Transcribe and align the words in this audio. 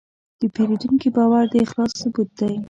د 0.41 0.43
پیرودونکي 0.53 1.09
باور 1.15 1.43
د 1.49 1.55
اخلاص 1.65 1.91
ثبوت 2.01 2.29
دی. 2.39 2.53